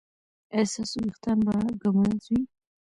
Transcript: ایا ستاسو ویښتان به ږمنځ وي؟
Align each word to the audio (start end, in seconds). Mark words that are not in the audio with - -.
ایا 0.53 0.69
ستاسو 0.73 0.95
ویښتان 1.03 1.37
به 1.45 1.53
ږمنځ 1.81 2.23
وي؟ 2.31 2.41